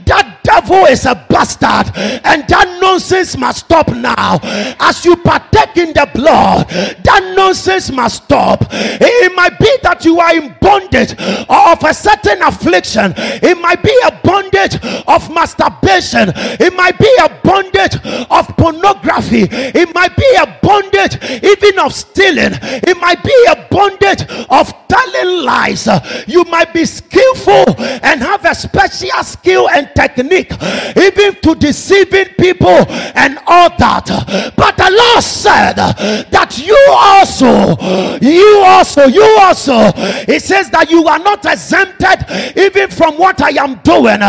[0.06, 4.40] that devil is a bastard and that nonsense must stop now.
[4.80, 8.66] As you partake in the blood that nonsense must stop.
[8.72, 13.14] It might be that you are in bondage of a certain affliction.
[13.18, 14.76] It might be a bondage
[15.08, 16.32] of masturbation.
[16.60, 17.96] It might be a bondage
[18.30, 19.48] of pornography.
[19.52, 22.58] It might be a bondage even of stealing.
[22.62, 25.88] It might be a bondage of telling lies.
[26.28, 30.52] You might be skillful and have a special skill and technique
[30.96, 31.56] even to
[31.86, 34.06] deceiving people and all that.
[34.56, 37.78] But the lord said that you also
[38.22, 39.92] you also you also
[40.26, 42.26] he says that you are not exempted
[42.58, 44.20] even from what i am doing.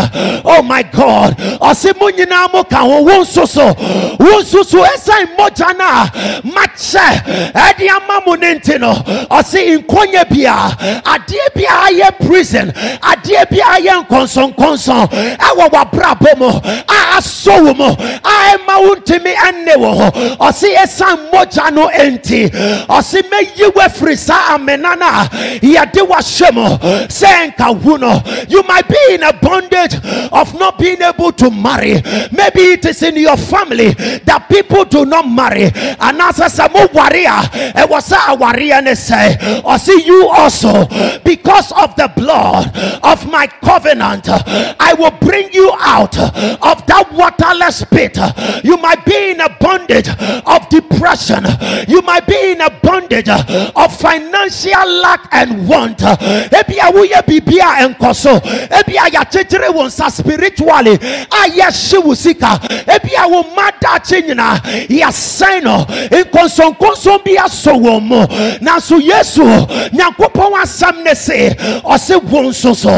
[0.44, 1.36] Oh my god.
[1.60, 6.10] Ɔsi mu nyinaa mo ka ho wo nso so wo nso so ɛsan no a
[6.44, 8.92] makyɛ ɛde ama mo ne nti no
[9.30, 10.54] ɔsi nkonya bia.
[11.04, 12.70] Adeɛ bia ayɛ prison.
[12.72, 19.32] Adeɛ bia ayɛ nkɔnsɔnkɔnsɔn ɛwɔ w'abrabɔ mu a asɔ wo mu a ɛma wo ntumi
[19.34, 22.50] ɛnne wɔ hɔ ɔsi ɛsan mogya no nti
[22.88, 25.28] ɔsi mɛyi wo afiri saa amena no a
[25.62, 26.66] yɛde wahyɛ mu
[27.08, 29.94] sɛ nka wu no you might be in a bondage
[30.32, 31.94] of not being able to marry.
[32.32, 33.90] Maybe it is in your family
[34.24, 35.70] that people do not marry.
[35.74, 38.92] And as a mo warrior it was a warrior ne
[39.64, 40.86] or see you also.
[41.24, 42.70] Because of the blood
[43.02, 47.06] of my covenant i will bring you out of that
[47.38, 48.18] waterless pit
[48.64, 50.08] you might be in a bondage
[51.06, 51.44] depression
[51.88, 55.98] you might be in a bondage of financial lack and want.
[55.98, 60.94] Ebi a woyɛ biribi a nkɔ so ebi a yɛakyekyere wo nsa spiritually.
[60.94, 62.58] A yɛhye wo sika.
[62.86, 68.26] Ebi a wo mma daakye nyinaa yɛsɛn no nkɔnsɔnkɔnsɔn bi asɔ wɔn mu
[68.60, 71.50] nanso yesu nyanko onyankopɔn asɛm ne se
[71.84, 72.90] ɔse wo nso so.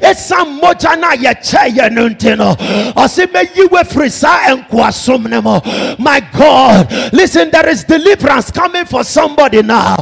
[0.00, 2.54] Ɛsiane mogya no a yɛkyɛ yɛ no nti no
[2.94, 5.60] ɔse mɛyi wo afiri saa nkoasom no mu
[5.98, 9.96] my god listen there is deliverance coming for somebody now.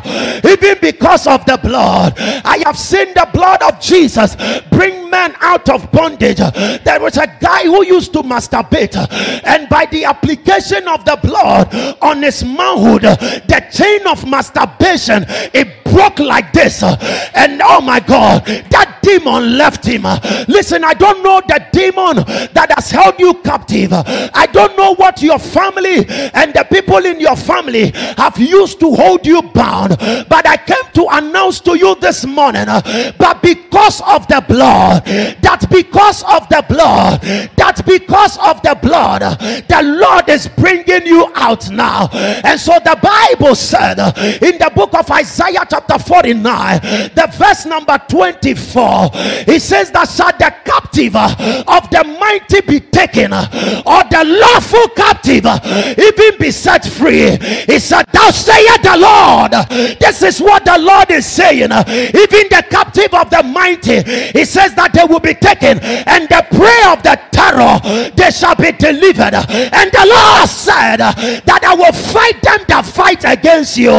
[0.44, 2.14] Even because of the blood.
[2.18, 4.34] I have seen the blood of jesus
[4.70, 6.38] bring men out of bondage.
[6.38, 8.96] There was a guy who used to masturbate.
[9.44, 15.24] And by the application of the blood on his manhood the chain of masturbation
[15.54, 16.96] it broke like this uh,
[17.34, 20.04] and oh my god that demon left him.
[20.04, 20.18] Uh,
[20.48, 22.16] listen i don't know the demon
[22.52, 23.92] that has held you captive.
[23.92, 24.02] Uh,
[24.34, 25.98] I don't know what your family
[26.34, 29.96] and the people in your family have used to hold you bound
[30.28, 32.66] but i came to announce to you this morning
[33.18, 37.20] but because of the blood that because of the blood
[37.64, 39.22] that because of the blood
[39.72, 42.08] the lord is bringing you out now.
[42.44, 43.98] And so the bible said
[44.42, 46.80] in the book of isaiah chapter 49
[47.14, 49.10] the verse number 24
[49.46, 55.46] he says that shall the captive of the mighty be taken or the lawful captive
[55.96, 57.36] even be set free?
[57.66, 59.52] He said thou sayest the lord.
[60.00, 61.72] This is what the lord is saying.
[61.72, 64.02] Even the captive of the mighty
[64.36, 67.53] he says that they will be taken and the prey of the terror
[68.14, 69.34] they shall be delivered.
[69.34, 73.92] And the lord said that i will fight them that fight against you.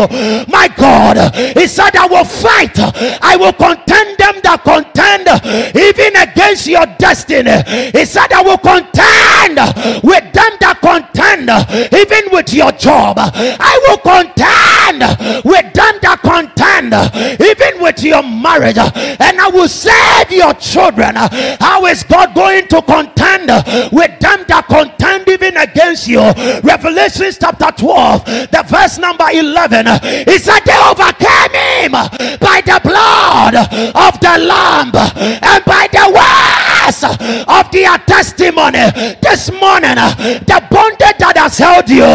[0.48, 2.78] My god he said i will fight.
[3.22, 5.28] I will contend them that contend
[5.76, 7.64] even against your destiny.
[7.92, 9.58] He said i will contend
[10.04, 11.50] with them that contend
[11.94, 13.18] even with your job.
[13.20, 15.00] I will contend
[15.46, 16.94] with them that contend
[17.42, 18.78] even with your marriage.
[18.78, 21.16] And i will save your children.
[21.16, 23.45] How is god going to contend
[23.92, 26.22] with them that contend even against you.
[26.64, 29.86] Revelation chapter 12 the verse number 11
[30.30, 31.92] he said they overcame him
[32.40, 33.56] by the blood
[33.96, 37.04] of the lamb and by the words
[37.48, 38.86] of their testimony.
[39.22, 39.96] This morning
[40.46, 42.06] the bondage that has held you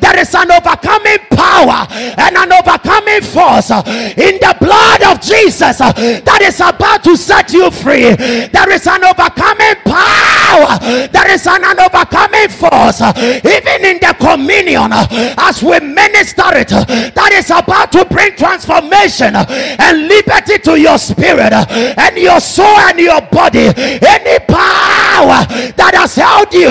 [0.00, 3.70] there is an overcoming power and an overcoming force
[4.16, 5.92] in the blood jesus uh,
[6.24, 8.14] that is about to set you free.
[8.50, 10.78] There is an overcoming power.
[11.08, 15.06] There is an, an overcoming force uh, even in the communion uh,
[15.38, 16.68] as we minister it
[17.14, 22.98] that is about to bring transformation and liberty to your spirit and your soul and
[22.98, 23.70] your body.
[23.76, 25.44] Any power
[25.76, 26.70] that has held you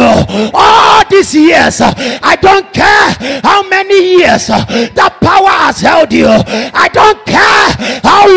[0.54, 6.28] all these years i don't care how many years that power has held you.
[6.28, 7.68] I don't care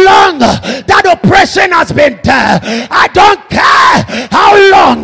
[0.04, 2.60] long that oppression has been there.
[2.90, 5.02] I don't care how long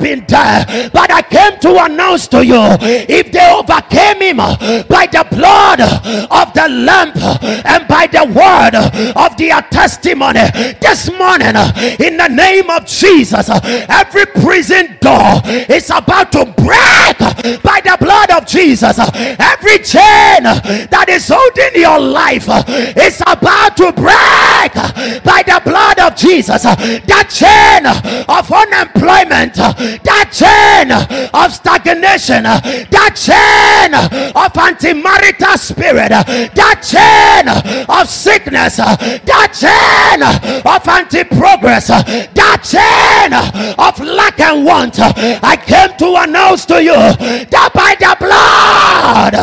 [0.00, 4.36] been there but i came to announce to you if they overcame him
[4.88, 7.12] by the blood of the lamb
[7.64, 8.74] and by the word
[9.16, 10.44] of their testimony
[10.80, 11.54] this morning
[12.00, 13.48] in the name of jesus
[13.88, 17.18] every prison door is about to break
[17.62, 18.98] by the blood of jesus.
[18.98, 20.44] Every chain
[20.90, 22.46] that is holding your life
[22.96, 24.72] is about to break
[25.22, 26.62] by the blood of jesus.
[26.62, 27.84] That chain
[28.28, 29.54] of unemployment
[30.02, 30.90] that chain
[31.32, 33.94] of stagnation that chain
[34.34, 37.48] of anti-marital spirit that chain
[37.88, 40.22] of sickness that chain
[40.64, 43.32] of anti-progress that chain
[43.78, 44.98] of lack and want.
[44.98, 49.34] I came to announce to you that by the blood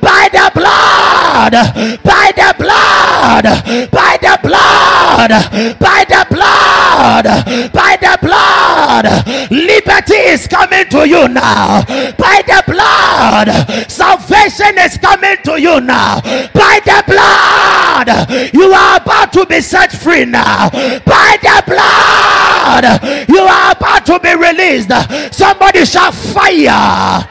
[0.00, 0.99] by the blood
[1.30, 3.44] by the blood
[3.90, 5.30] by the blood
[5.78, 7.24] by the blood
[7.72, 9.04] by the blood.
[9.50, 11.82] Liberty is coming to you now.
[12.18, 13.48] By the blood
[13.90, 16.20] salvation is coming to you now.
[16.52, 18.08] By the blood
[18.52, 20.70] you are about to be set free now.
[20.70, 24.90] By the blood you are about to be released.
[25.34, 27.28] Somebody shall fire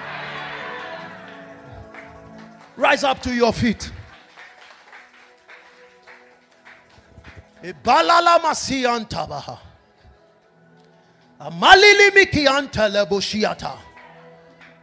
[2.79, 3.91] rise up to your feet.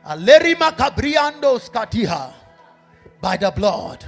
[0.07, 0.77] Alerima.
[3.21, 4.05] By the blood.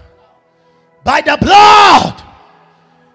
[1.03, 2.23] By the blood.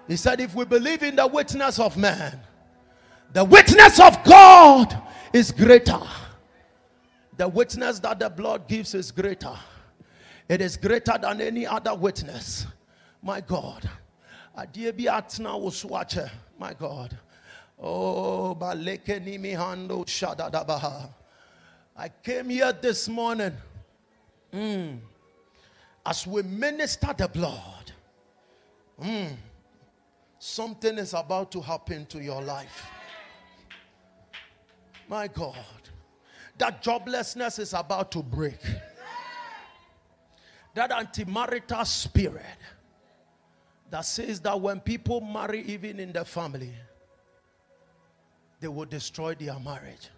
[0.08, 2.40] He said, if we believe in the witness of man,
[3.32, 5.02] the witness of God
[5.32, 6.02] is greater.
[7.38, 9.56] The witness that the blood gives is greater.
[10.50, 12.66] It is greater than any other witness.
[13.22, 13.90] My God.
[16.60, 17.18] my god
[17.80, 21.10] oh hando shadadabaha
[21.98, 23.52] i came here this morning
[24.54, 25.00] mm,
[26.06, 27.92] as we minister the blood
[30.40, 32.86] Something is about to happen to your life.
[35.08, 35.56] My God.
[36.58, 38.60] That joblessness is about to break.
[40.74, 42.46] That anti-marital spirit
[43.92, 46.74] that says that when people marry, even in the family,
[48.60, 50.10] they will destroy their marriage.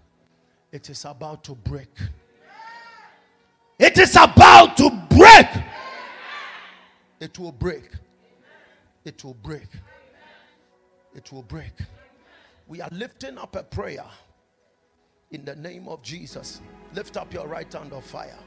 [0.72, 1.90] It is about to break.
[3.78, 5.48] It is about to break.
[7.20, 7.90] It will break.
[9.04, 9.68] It will break.
[11.14, 11.74] It will break.
[12.68, 14.06] We are lifting up a prayer
[15.32, 16.62] in the name of Jesus.
[16.94, 18.38] Lift up your right hand of fire.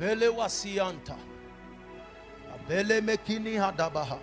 [0.00, 1.14] Abele wasianta.
[2.54, 4.18] Abele mekini hadabaha.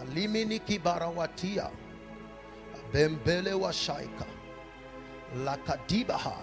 [0.00, 1.70] Alimini kibarawatia.
[2.78, 4.24] Abembele washaika.
[5.44, 6.36] Lakadibaha.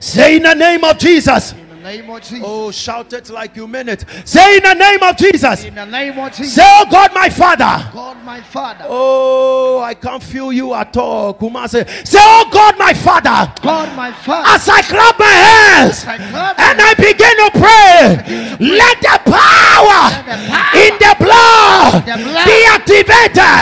[0.00, 1.54] Say in the name of Jesus.
[1.84, 2.40] Name of Jesus.
[2.42, 4.06] Oh, shout it like you mean it.
[4.24, 5.64] Say in the name of Jesus.
[5.64, 6.54] In the name of Jesus.
[6.54, 7.90] Say, oh God, my Father.
[7.92, 8.86] God, my Father.
[8.88, 11.34] Oh, I can't feel you at all.
[11.34, 11.86] Kumase.
[12.06, 13.52] Say, oh God, my Father.
[13.60, 14.48] God, my Father.
[14.48, 20.08] As I clap my hands I clap and I begin to pray, let the power
[20.24, 23.60] the power in the blood the blood be activated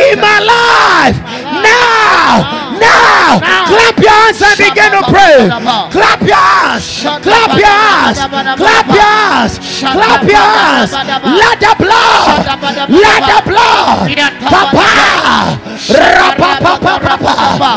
[0.00, 1.16] in my life.
[1.44, 5.48] Now, now, clap your hands and begin to pray.
[5.92, 8.18] Clap your hands, clap your hands,
[8.56, 10.92] clap your hands, clap your hands.
[10.92, 12.46] Let the blood,
[12.88, 14.10] let the blood,
[14.50, 15.60] Papa,
[15.90, 17.72] Rapapapapapa,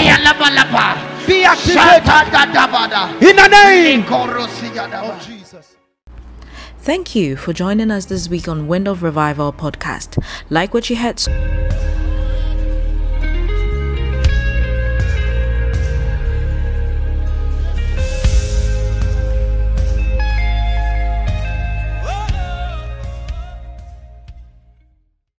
[1.28, 2.06] be activated
[3.22, 4.04] in the name.
[5.12, 5.76] Of Jesus.
[6.80, 10.18] Thank you for joining us this week on Wind of Revival podcast.
[10.50, 11.22] Like what you heard?